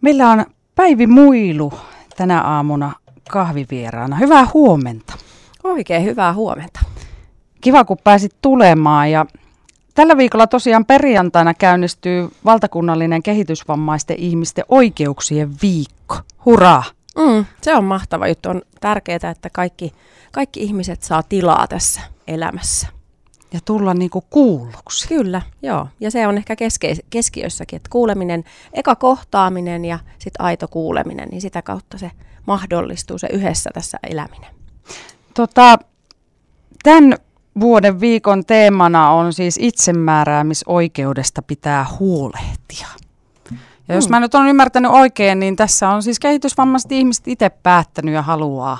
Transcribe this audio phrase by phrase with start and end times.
[0.00, 1.72] Meillä on Päivi Muilu
[2.16, 2.92] tänä aamuna
[3.30, 4.16] kahvivieraana.
[4.16, 5.14] Hyvää huomenta.
[5.64, 6.80] Oikein hyvää huomenta.
[7.60, 9.10] Kiva, kun pääsit tulemaan.
[9.10, 9.26] Ja
[9.94, 16.16] tällä viikolla tosiaan perjantaina käynnistyy valtakunnallinen kehitysvammaisten ihmisten oikeuksien viikko.
[16.44, 16.84] Hurraa!
[17.16, 18.48] Mm, se on mahtava juttu.
[18.48, 19.92] On tärkeää, että kaikki,
[20.32, 22.97] kaikki ihmiset saa tilaa tässä elämässä.
[23.52, 25.08] Ja tulla niinku kuulluksi.
[25.08, 25.86] Kyllä, joo.
[26.00, 31.40] Ja se on ehkä keske- keskiössäkin, että kuuleminen, eka kohtaaminen ja sitten aito kuuleminen, niin
[31.40, 32.10] sitä kautta se
[32.46, 34.54] mahdollistuu se yhdessä tässä eläminen.
[35.34, 35.78] Tota,
[36.82, 37.14] tämän
[37.60, 42.86] vuoden viikon teemana on siis itsemääräämisoikeudesta pitää huolehtia.
[43.88, 44.10] Ja jos Hmm.
[44.10, 48.78] mä nyt olen ymmärtänyt oikein, niin tässä on siis kehitysvammaiset ihmiset itse päättänyt ja haluaa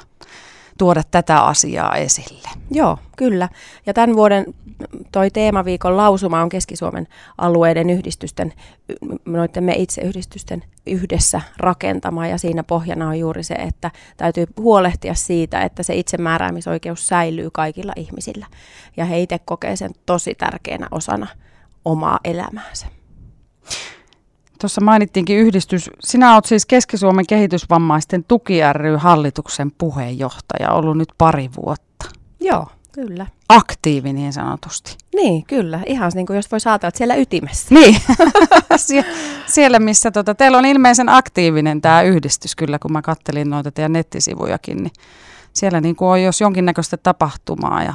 [0.78, 2.48] tuoda tätä asiaa esille.
[2.70, 3.48] Joo, kyllä.
[3.86, 4.55] Ja tämän vuoden
[5.12, 8.52] toi teemaviikon lausuma on Keski-Suomen alueiden yhdistysten,
[9.24, 12.27] noiden me itse yhdistysten yhdessä rakentama.
[12.27, 17.92] Ja siinä pohjana on juuri se, että täytyy huolehtia siitä, että se itsemääräämisoikeus säilyy kaikilla
[17.97, 18.47] ihmisillä.
[18.97, 21.27] Ja he itse kokee sen tosi tärkeänä osana
[21.84, 22.86] omaa elämäänsä.
[24.61, 25.91] Tuossa mainittiinkin yhdistys.
[26.01, 32.06] Sinä olet siis Keski-Suomen kehitysvammaisten tuki ry hallituksen puheenjohtaja, ollut nyt pari vuotta.
[32.41, 33.27] Joo, kyllä.
[33.48, 34.97] Aktiivi niin sanotusti.
[35.14, 35.81] Niin, kyllä.
[35.86, 37.75] Ihan niin kuin jos voi saada siellä ytimessä.
[37.75, 38.01] Niin,
[38.86, 39.05] Sie-
[39.47, 43.92] siellä missä tota, teillä on ilmeisen aktiivinen tämä yhdistys kyllä, kun mä kattelin noita teidän
[43.92, 44.92] nettisivujakin, niin
[45.53, 47.95] siellä niin kuin on jos jonkinnäköistä tapahtumaa ja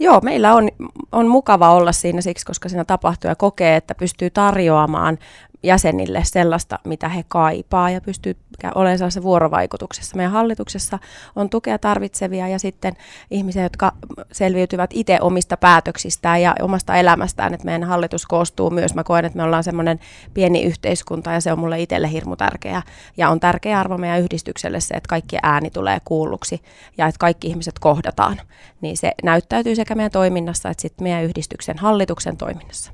[0.00, 0.68] Joo, meillä on,
[1.12, 5.18] on mukava olla siinä siksi, koska siinä tapahtuu ja kokee, että pystyy tarjoamaan
[5.62, 8.36] jäsenille sellaista, mitä he kaipaa ja pystyy
[8.74, 10.16] olemaan sellaisessa vuorovaikutuksessa.
[10.16, 10.98] Meidän hallituksessa
[11.36, 12.96] on tukea tarvitsevia ja sitten
[13.30, 13.92] ihmisiä, jotka
[14.32, 17.54] selviytyvät itse omista päätöksistään ja omasta elämästään.
[17.54, 20.00] Että meidän hallitus koostuu myös, mä koen, että me ollaan semmoinen
[20.34, 22.82] pieni yhteiskunta ja se on mulle itselle hirmu tärkeä.
[23.16, 26.62] Ja on tärkeä arvo meidän yhdistykselle se, että kaikkien ääni tulee kuulluksi
[26.98, 28.40] ja että kaikki ihmiset kohdataan.
[28.80, 32.92] Niin se näyttäytyy sekä meidän toiminnassa että sitten meidän yhdistyksen hallituksen toiminnassa.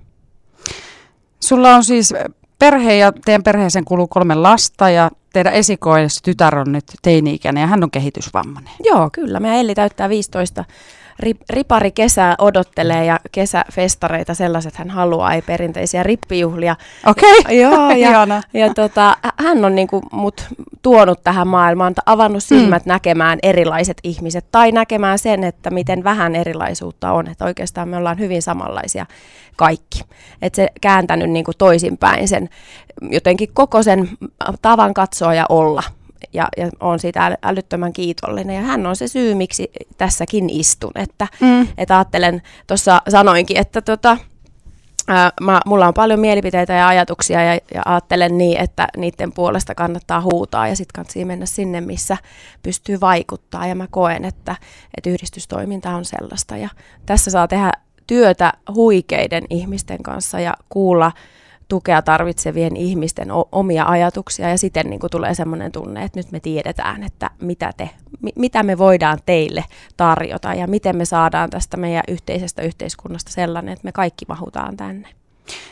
[1.41, 2.15] Sulla on siis
[2.59, 7.67] perhe ja teidän perheeseen kuuluu kolme lasta ja teidän esikois tytär on nyt teini-ikäinen ja
[7.67, 8.73] hän on kehitysvammainen.
[8.85, 9.41] Joo, kyllä.
[9.41, 10.65] Meidän Elli täyttää 15.
[11.19, 16.77] Rip, ripari kesää odottelee ja kesäfestareita sellaiset hän haluaa, ei perinteisiä rippijuhlia.
[17.07, 17.55] Okei, okay.
[17.63, 18.43] Joo, ja, Ihana.
[18.53, 20.47] ja tota, hän on niinku mut
[20.83, 22.89] tuonut tähän maailmaan, avannut silmät mm.
[22.89, 27.29] näkemään erilaiset ihmiset tai näkemään sen, että miten vähän erilaisuutta on.
[27.29, 29.07] Että oikeastaan me ollaan hyvin samanlaisia
[29.57, 30.01] kaikki.
[30.43, 32.49] Että se kääntänyt niinku toisinpäin sen
[33.11, 34.09] jotenkin koko sen
[34.63, 35.83] tavan katsoa ja olla
[36.33, 38.57] ja, ja on siitä äly- älyttömän kiitollinen.
[38.57, 40.93] Ja hän on se syy, miksi tässäkin istun.
[40.95, 41.69] Että, Mm.
[41.79, 44.17] että ajattelen, tuossa sanoinkin, että tota,
[45.09, 49.75] ää, mä, mulla on paljon mielipiteitä ja ajatuksia ja, ja ajattelen niin, että niiden puolesta
[49.75, 52.17] kannattaa huutaa ja sitten kannattaa mennä sinne, missä
[52.63, 53.67] pystyy vaikuttaa.
[53.67, 54.57] Ja mä koen, että,
[54.97, 56.57] että yhdistystoiminta on sellaista.
[56.57, 56.69] Ja
[57.07, 57.73] tässä saa tehdä
[58.07, 61.13] työtä huikeiden ihmisten kanssa ja kuulla
[61.69, 66.41] tukea tarvitsevien ihmisten omia ajatuksia ja siten niin kuin tulee sellainen tunne, että nyt me
[66.41, 67.91] tiedetään, että mitä, te,
[68.23, 69.65] mi- mitä me voidaan teille
[69.97, 75.09] tarjota ja miten me saadaan tästä meidän yhteisestä yhteiskunnasta sellainen, että me kaikki mahutaan tänne.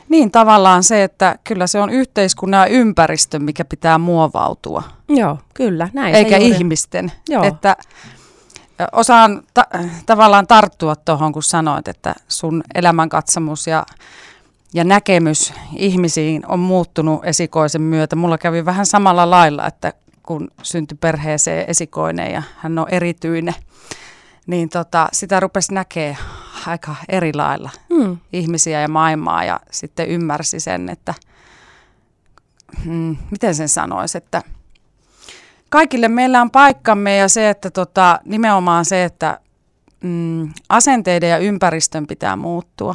[0.09, 5.89] Niin tavallaan se, että kyllä se on yhteiskunnan ja ympäristö, mikä pitää muovautua, Joo, kyllä.
[5.93, 6.57] Näin eikä se juuri.
[6.57, 7.13] ihmisten.
[7.29, 7.43] Joo.
[7.45, 7.77] Että
[8.93, 9.67] osaan ta-
[10.07, 13.87] tavallaan tarttua tuohon, kun sanoit, että sun elämänkatsomus ja,
[14.75, 18.17] ja näkemys ihmisiin on muuttunut esikoisen myötä.
[18.17, 19.93] Mulla kävi vähän samalla lailla, että
[20.23, 23.55] kun syntyi perheeseen esikoinen ja hän on erityinen,
[24.47, 26.17] niin tota, sitä rupesi näkee
[26.67, 31.15] aika eri lailla Mm, ihmisiä ja maailmaa ja sitten ymmärsi sen, että
[32.85, 34.43] hmm, miten sen sanoisi, että
[35.71, 39.41] kaikille meillä on paikkamme ja se, että tota, nimenomaan se, että
[40.03, 42.95] mm, asenteiden ja ympäristön pitää muuttua,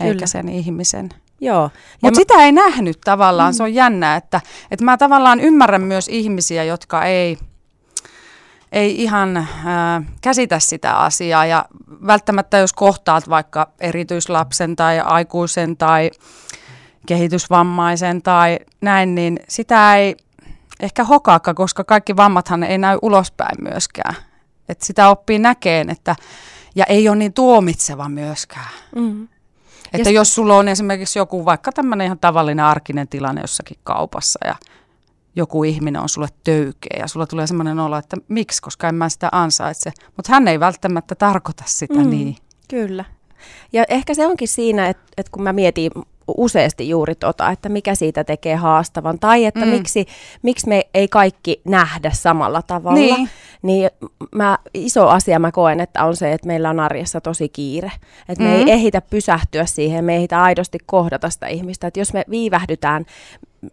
[0.00, 0.26] eikä Kyllä.
[0.26, 1.08] sen ihmisen.
[1.40, 1.70] joo.
[2.02, 3.56] Mutta mä- sitä ei nähnyt tavallaan, mm.
[3.56, 4.40] se on jännä, että,
[4.70, 7.38] että mä tavallaan ymmärrän myös ihmisiä, jotka ei,
[8.72, 9.46] ei ihan äh,
[10.22, 11.64] käsitä sitä asiaa ja
[12.06, 16.10] välttämättä jos kohtaat vaikka erityislapsen tai aikuisen tai
[17.06, 20.16] kehitysvammaisen tai näin, niin sitä ei
[20.80, 24.14] ehkä hokaakka, koska kaikki vammathan ei näy ulospäin myöskään.
[24.68, 26.16] Et sitä oppii näkeen, että,
[26.74, 28.70] ja ei ole niin tuomitseva myöskään.
[28.96, 29.28] Mm.
[29.92, 34.38] Että Ja jos sulla on esimerkiksi joku vaikka tämmöinen ihan tavallinen arkinen tilanne jossakin kaupassa
[34.44, 34.54] ja
[35.36, 39.08] joku ihminen on sulle töykeä ja sulla tulee semmoinen olo, että miksi, koska en mä
[39.08, 39.92] sitä ansaitse.
[40.16, 42.10] Mutta hän ei välttämättä tarkoita sitä Mm.
[42.10, 42.36] niin.
[42.68, 43.04] Kyllä.
[43.72, 45.90] Ja ehkä se onkin siinä, että, että kun mä mietin
[46.36, 49.68] useasti juuri tota, että mikä siitä tekee haastavan, tai että Mm.
[49.70, 50.06] miksi,
[50.42, 52.98] miksi me ei kaikki nähdä samalla tavalla.
[52.98, 53.30] Niin.
[53.62, 53.90] Niin
[54.34, 57.92] mä, iso asia mä koen, että on se, että meillä on arjessa tosi kiire.
[58.28, 58.56] Että me Mm.
[58.56, 61.86] ei ehitä pysähtyä siihen, me ei ehitä aidosti kohdata sitä ihmistä.
[61.86, 63.06] Että jos me viivähdytään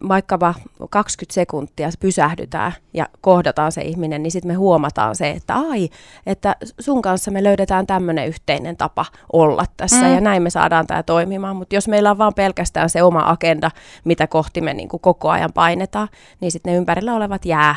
[0.08, 0.54] vaikkapa
[0.90, 5.90] 20 sekuntia pysähdytään ja kohdataan se ihminen, niin sitten me huomataan se, että ai,
[6.26, 10.14] että sun kanssa me löydetään tämmöinen yhteinen tapa olla tässä Mm.
[10.14, 11.56] ja näin me saadaan tämä toimimaan.
[11.56, 13.72] Mutta jos meillä on vaan pelkästään se oma agenda,
[14.04, 16.08] mitä kohti me niin kuin koko ajan painetaan,
[16.40, 17.76] niin sitten ne ympärillä olevat jää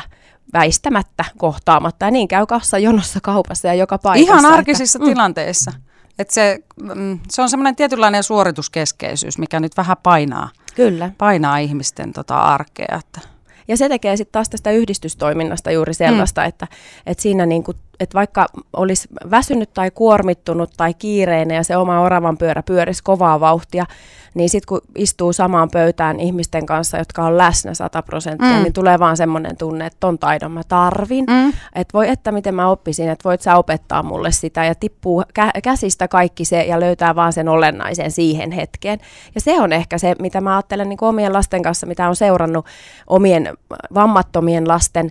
[0.53, 2.05] väistämättä kohtaamatta.
[2.05, 4.33] Ja niin käy kassajonossa kaupassa ja joka paikassa.
[4.33, 5.05] Ihan että- arkisissa Mm.
[5.05, 5.71] tilanteissa.
[6.19, 6.59] Et se,
[6.95, 11.11] mm, se on semmoinen tietynlainen suorituskeskeisyys, mikä nyt vähän painaa, Kyllä.
[11.17, 12.99] painaa ihmisten tota arkea.
[12.99, 13.19] Että.
[13.67, 16.47] Ja se tekee sitten taas tästä yhdistystoiminnasta juuri sellaista, mm.
[16.47, 16.67] että,
[17.05, 22.37] että siinä niinku, että vaikka olisi väsynyt tai kuormittunut tai kiireinen ja se oma oravan
[22.37, 23.85] pyörä pyörisi kovaa vauhtia,
[24.33, 28.63] niin sitten kun istuu samaan pöytään ihmisten kanssa, jotka on läsnä 100 prosenttia, Mm.
[28.63, 31.25] niin tulee vaan semmoinen tunne, että ton taidon mä tarvin.
[31.25, 31.49] Mm.
[31.49, 35.61] Että voi että miten mä oppisin, että voit sä opettaa mulle sitä ja tippuu kä-
[35.63, 38.99] käsistä kaikki se ja löytää vaan sen olennaisen siihen hetkeen.
[39.35, 42.65] Ja se on ehkä se, mitä mä ajattelen niin omien lasten kanssa, mitä on seurannut
[43.07, 43.49] omien
[43.93, 45.09] vammattomien lasten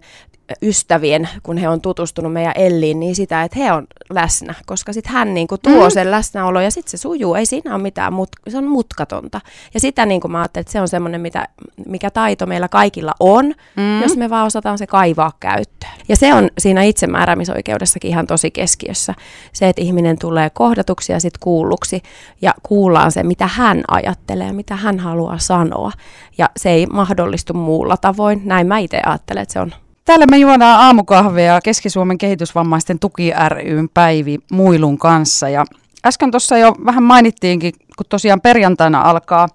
[0.62, 5.12] ystävien, kun he on tutustunut meidän Elliin, niin sitä, että he on läsnä, koska sitten
[5.12, 5.90] hän niin kuin tuo Mm.
[5.90, 9.40] sen läsnäolo ja sitten se sujuu, ei siinä ole mitään, mut, se on mutkatonta.
[9.74, 11.48] Ja sitä niin kuin mä ajattelen, että se on semmoinen, mitä,
[11.86, 14.02] mikä taito meillä kaikilla on, Mm.
[14.02, 15.92] jos me vaan osataan se kaivaa käyttöön.
[16.08, 19.14] Ja se on siinä itsemääräämisoikeudessakin ihan tosi keskiössä.
[19.52, 22.02] Se, että ihminen tulee kohdatuksi ja sitten kuulluksi
[22.42, 25.92] ja kuullaan se, mitä hän ajattelee, mitä hän haluaa sanoa.
[26.38, 28.42] Ja se ei mahdollistu muulla tavoin.
[28.44, 29.72] Näin mä itse ajattelen, että se on
[30.10, 35.48] Täällä me juodaan aamukahvia Keski-Suomen kehitysvammaisten tuki ryn Päivi Muilun kanssa.
[35.48, 35.64] Ja
[36.06, 39.48] äsken tuossa jo vähän mainittiinkin, kun tosiaan perjantaina alkaa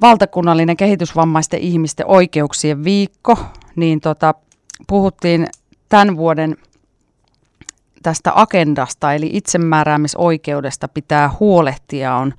[0.00, 3.38] valtakunnallinen kehitysvammaisten ihmisten oikeuksien viikko,
[3.76, 4.34] niin tota,
[4.86, 5.46] puhuttiin
[5.88, 6.56] tämän vuoden
[8.02, 12.34] tästä agendasta, eli itsemääräämisoikeudesta pitää huolehtia on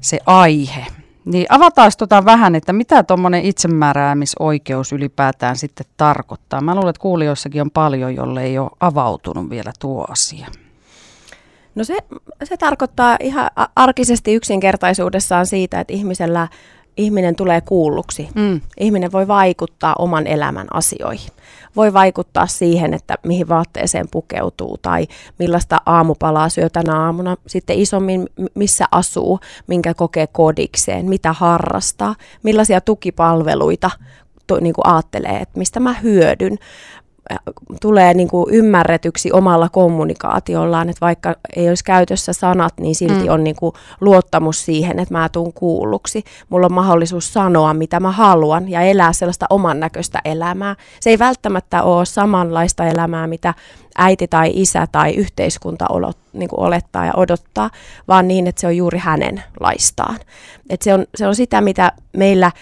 [0.00, 0.86] se aihe.
[1.24, 6.60] Niin avataan tota vähän, että mitä tuommoinen itsemääräämisoikeus ylipäätään sitten tarkoittaa.
[6.60, 10.46] Mä luulen, että kuulijoissakin on paljon, jolle ei ole avautunut vielä tuo asia.
[11.74, 11.96] No se,
[12.44, 16.48] se tarkoittaa ihan arkisesti yksinkertaisuudessaan siitä, että ihmisellä,
[16.96, 18.28] ihminen tulee kuulluksi.
[18.34, 18.60] Mm.
[18.80, 21.30] Ihminen voi vaikuttaa oman elämän asioihin.
[21.76, 25.06] Voi vaikuttaa siihen, että mihin vaatteeseen pukeutuu tai
[25.38, 27.36] millaista aamupalaa syö tänä aamuna.
[27.46, 33.90] Sitten isommin, missä asuu, minkä kokee kodikseen, mitä harrastaa, millaisia tukipalveluita
[34.46, 36.58] to, niin kuin ajattelee, että mistä mä hyödyn
[37.80, 43.32] tulee niin kuin ymmärretyksi omalla kommunikaatiollaan, että vaikka ei olisi käytössä sanat, niin silti Mm.
[43.34, 46.24] on niin kuin luottamus siihen, että mä tuun kuulluksi.
[46.48, 50.76] Mulla on mahdollisuus sanoa, mitä mä haluan ja elää sellaista oman näköistä elämää.
[51.00, 53.54] Se ei välttämättä ole samanlaista elämää, mitä
[53.98, 57.70] äiti tai isä tai yhteiskunta olot, niin kuin olettaa ja odottaa,
[58.08, 60.16] vaan niin, että se on juuri hänen laistaan.
[60.70, 62.52] Et se, on, se on sitä, mitä meillä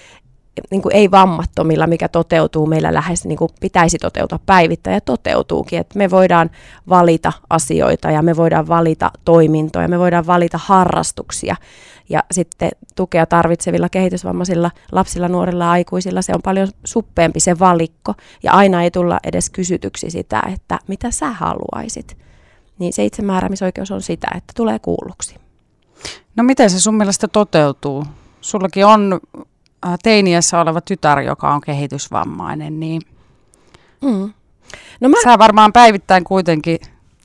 [0.71, 5.79] niin kuin ei vammattomilla, mikä toteutuu meillä lähes niin kuin pitäisi toteutua päivittäin ja toteutuukin,
[5.79, 6.51] että me voidaan
[6.89, 11.57] valita asioita ja me voidaan valita toimintoja, me voidaan valita harrastuksia
[12.09, 18.53] ja sitten tukea tarvitsevilla kehitysvammaisilla lapsilla, nuorilla aikuisilla se on paljon suppeempi se valikko ja
[18.53, 22.17] aina ei tulla edes kysytyksi sitä, että mitä sä haluaisit.
[22.79, 25.35] Niin se itsemääräämisoikeus on sitä, että tulee kuulluksi.
[26.37, 28.05] No miten se sun mielestä toteutuu?
[28.41, 29.21] Sullakin on
[30.03, 33.03] teiniässä oleva tytär, joka on kehitysvammainen, niin
[34.05, 34.33] Mm.
[35.01, 36.79] No mä, sä varmaan päivittäin kuitenkin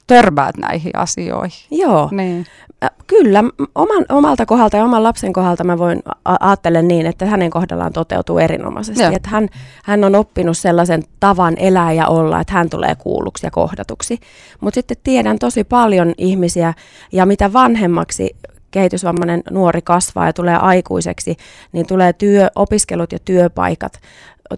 [0.08, 1.68] törmäät näihin asioihin.
[1.72, 2.10] joo.
[2.12, 2.46] Niin.
[2.84, 3.44] Ä, Kyllä,
[3.76, 7.94] oman, omalta kohdalta ja oman lapsen kohdalta mä voin a- ajattelen niin, että hänen kohdallaan
[7.94, 9.04] toteutuu erinomaisesti.
[9.04, 9.12] Joo.
[9.16, 9.50] Että hän,
[9.84, 14.20] hän on oppinut sellaisen tavan elää ja olla, että hän tulee kuulluksi ja kohdatuksi.
[14.62, 16.74] Mutta sitten tiedän tosi paljon ihmisiä
[17.12, 18.36] ja mitä vanhemmaksi
[18.74, 21.38] kehitysvammainen nuori kasvaa ja tulee aikuiseksi,
[21.72, 24.00] niin tulee työ, opiskelut ja työpaikat,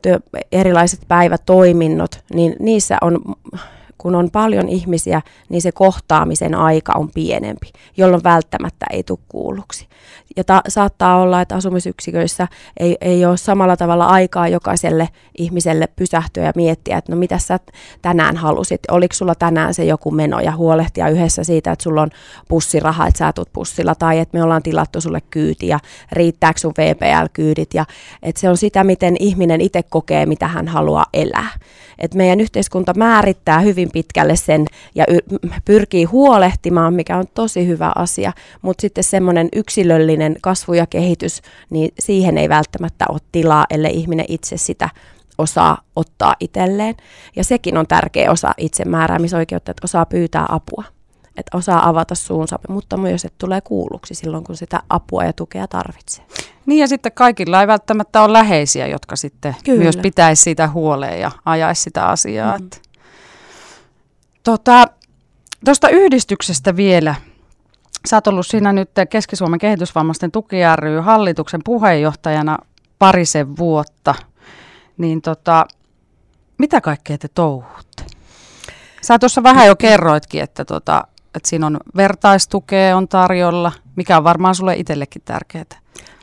[0.01, 0.19] työ,
[0.51, 3.19] erilaiset päivätoiminnot, niin niissä on
[3.97, 9.87] kun on paljon ihmisiä, niin se kohtaamisen aika on pienempi, jolloin välttämättä ei tule kuulluksi.
[10.37, 12.47] Ja ta- saattaa olla, että asumisyksiköissä
[12.77, 17.59] ei, ei ole samalla tavalla aikaa jokaiselle ihmiselle pysähtyä ja miettiä, että no mitä sä
[18.01, 22.09] tänään halusit, oliko sulla tänään se joku meno ja huolehtia yhdessä siitä, että sulla on
[22.47, 25.79] pussiraha, että sä tulet pussilla tai että me ollaan tilattu sulle kyyti ja
[26.11, 27.85] riittääkö sun VPL-kyydit ja
[28.23, 31.49] että se on sitä, miten ihminen itse kokee, mitä hän haluaa elää.
[31.99, 34.65] Et meidän yhteiskunta määrittää hyvin hyvin pitkälle sen
[34.95, 40.87] ja y- pyrkii huolehtimaan, mikä on tosi hyvä asia, mutta sitten semmoinen yksilöllinen kasvu ja
[40.87, 44.89] kehitys, niin siihen ei välttämättä ole tilaa, ellei ihminen itse sitä
[45.37, 46.95] osaa ottaa itselleen.
[47.35, 50.83] Ja sekin on tärkeä osa itsemääräämisoikeutta, että osaa pyytää apua
[51.37, 55.67] että osaa avata suunsa, mutta myös, että tulee kuulluksi silloin, kun sitä apua ja tukea
[55.67, 56.25] tarvitsee.
[56.65, 59.83] Niin ja sitten kaikilla ei välttämättä ole läheisiä, jotka sitten Kyllä.
[59.83, 62.57] myös pitäisi siitä huoleen ja ajaisi sitä asiaa.
[62.57, 62.69] Mm-hmm.
[64.45, 64.87] Tuosta
[65.65, 67.15] tota, yhdistyksestä vielä.
[68.07, 72.57] Sä oot ollut siinä nyt Keski-Suomen kehitysvammaisten tuki ry hallituksen puheenjohtajana
[72.99, 74.15] parisen vuotta.
[74.97, 75.65] Niin tota,
[76.57, 78.05] mitä kaikkea te touhutte?
[79.01, 84.23] Sä tuossa vähän jo kerroitkin, että tota, että siinä on vertaistukea on tarjolla, mikä on
[84.23, 85.65] varmaan sulle itsellekin tärkeää.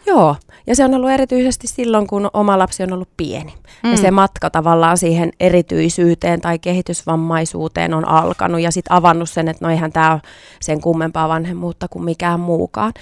[0.07, 3.55] Joo, ja se on ollut erityisesti silloin, kun oma lapsi on ollut pieni.
[3.83, 3.91] Mm.
[3.91, 9.65] Ja se matka tavallaan siihen erityisyyteen tai kehitysvammaisuuteen on alkanut ja sitten avannut sen, että
[9.65, 10.21] no eihän tämä ole
[10.61, 12.93] sen kummempaa vanhemmuutta kuin mikään muukaan.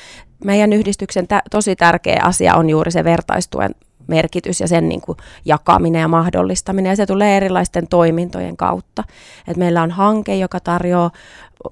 [0.45, 3.75] Meidän yhdistyksen tä- tosi tärkeä asia on juuri se vertaistuen
[4.11, 6.91] merkitys ja sen niin kuin jakaminen ja mahdollistaminen.
[6.91, 9.05] Ja se tulee erilaisten toimintojen kautta.
[9.49, 11.11] Et meillä on hanke, joka tarjoaa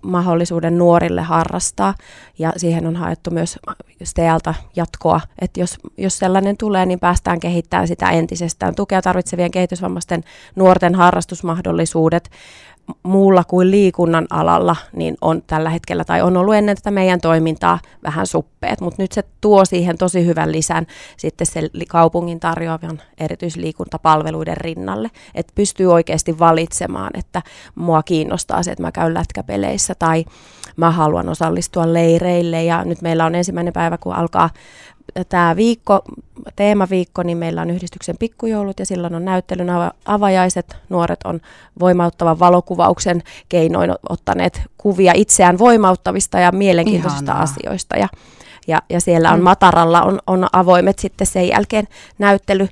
[0.02, 1.94] mahdollisuuden nuorille harrastaa
[2.38, 3.58] ja siihen on haettu myös
[4.04, 8.74] STEALta jatkoa, että jos, jos sellainen tulee, niin päästään kehittämään sitä entisestään.
[8.74, 10.24] Tukea tarvitsevien kehitysvammaisten
[10.56, 12.30] nuorten harrastusmahdollisuudet
[13.02, 17.78] muulla kuin liikunnan alalla niin on tällä hetkellä, tai on ollut ennen tätä meidän toimintaa
[18.02, 24.56] vähän suppeet, mutta nyt se tuo siihen tosi hyvän lisän sitten se kaupungin tarjoavan erityisliikuntapalveluiden
[24.56, 27.42] rinnalle, että pystyy oikeasti valitsemaan, että
[27.74, 30.24] mua kiinnostaa se, että mä käyn lätkäpeleissä tai
[30.76, 32.64] mä haluan osallistua leireille.
[32.64, 34.50] Ja nyt meillä on ensimmäinen päivä, kun alkaa
[35.28, 36.00] tämä viikko,
[36.56, 39.68] teemaviikko, niin meillä on yhdistyksen pikkujoulut ja silloin on näyttelyn
[40.04, 40.76] avajaiset.
[40.88, 41.40] Nuoret on
[41.80, 47.42] voimauttavan valokuvauksen keinoin ottaneet kuvia itseään voimauttavista ja mielenkiintoisista Ihanaa.
[47.42, 47.96] asioista.
[47.96, 48.08] Ja,
[48.68, 49.44] ja, ja siellä on mm.
[49.44, 51.88] Mataralla on, on avoimet sitten sen jälkeen
[52.18, 52.68] näyttely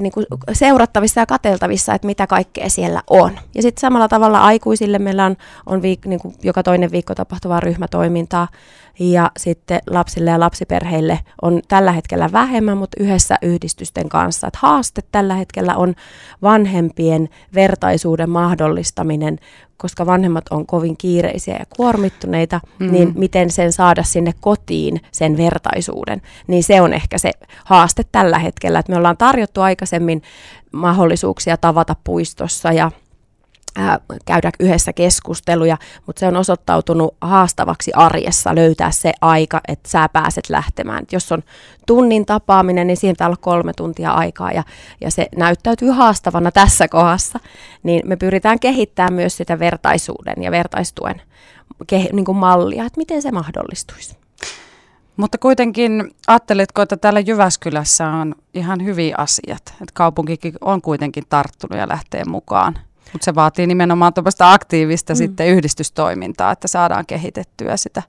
[0.00, 3.38] niin kuin seurattavissa ja kateltavissa, että mitä kaikkea siellä on.
[3.54, 7.60] Ja sitten samalla tavalla aikuisille meillä on, on viik, niin kuin joka toinen viikko tapahtuvaa
[7.60, 8.48] ryhmätoimintaa
[9.00, 14.46] ja sitten lapsille ja lapsiperheille on tällä hetkellä vähemmän, mutta yhdessä yhdistysten kanssa.
[14.46, 15.94] Et haaste tällä hetkellä on
[16.42, 19.38] vanhempien vertaisuuden mahdollistaminen,
[19.76, 22.92] koska vanhemmat on kovin kiireisiä ja kuormittuneita, mm-hmm.
[22.92, 26.22] niin miten sen saada sinne kotiin, sen vertaisuuden.
[26.46, 27.32] Niin se on ehkä se
[27.64, 30.22] haaste tällä hetkellä, että me ollaan tarjottu aikaisemmin
[30.72, 32.90] mahdollisuuksia tavata puistossa ja
[34.24, 40.50] käydä yhdessä keskusteluja, mutta se on osoittautunut haastavaksi arjessa löytää se aika, että sä pääset
[40.50, 41.02] lähtemään.
[41.02, 41.42] Et jos on
[41.86, 44.62] tunnin tapaaminen, niin siihen pitää olla kolme tuntia aikaa ja,
[45.00, 47.40] ja se näyttäytyy haastavana tässä kohdassa,
[47.82, 51.22] niin me pyritään kehittämään myös sitä vertaisuuden ja vertaistuen
[51.86, 54.16] ke, niin kuin mallia, että miten se mahdollistuisi.
[55.16, 61.78] Mutta kuitenkin ajatteletko, että täällä Jyväskylässä on ihan hyviä asiat, että kaupunkikin on kuitenkin tarttunut
[61.78, 62.78] ja lähtee mukaan
[63.12, 65.16] mutta se vaatii nimenomaan tuommoista aktiivista mm.
[65.16, 68.02] sitten yhdistystoimintaa, että saadaan kehitettyä sitä.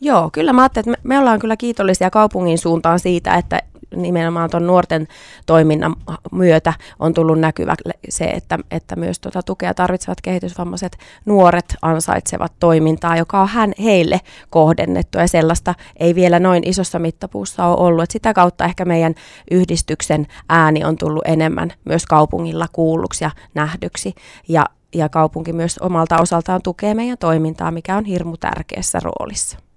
[0.00, 3.62] Joo, kyllä mä ajattelen, että me, me ollaan kyllä kiitollisia kaupungin suuntaan siitä, että
[3.96, 5.08] nimenomaan tuon nuorten
[5.46, 5.96] toiminnan
[6.32, 7.74] myötä on tullut näkyvä
[8.08, 14.20] se, että, että myös tuota tukea tarvitsevat kehitysvammaiset nuoret ansaitsevat toimintaa, joka on hän, heille
[14.50, 18.02] kohdennettu ja sellaista ei vielä noin isossa mittapuussa ole ollut.
[18.02, 19.14] Et sitä kautta ehkä meidän
[19.50, 24.14] yhdistyksen ääni on tullut enemmän myös kaupungilla kuulluksi ja nähdyksi
[24.48, 29.71] ja ja kaupunki myös omalta osaltaan tukee meidän toimintaa, mikä on hirmu tärkeässä roolissa.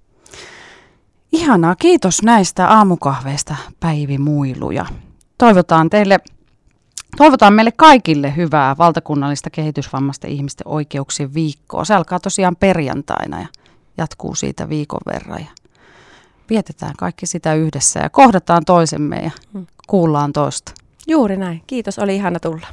[1.36, 4.86] Ihanaa, kiitos näistä aamukahveista Päivi Muiluja.
[5.38, 6.20] Toivotaan teille
[7.18, 11.86] Toivotaan meille kaikille hyvää valtakunnallista kehitysvammaisten ihmisten oikeuksien viikkoa.
[11.86, 13.48] Se alkaa tosiaan perjantaina ja
[13.98, 15.39] jatkuu siitä viikon verran.
[15.39, 15.48] Ja
[16.50, 19.32] vietetään kaikki sitä yhdessä ja kohdataan toisemme ja
[19.88, 20.72] kuullaan toista.
[21.08, 21.63] Juuri näin.
[21.68, 22.68] Kiitos, oli ihana tulla.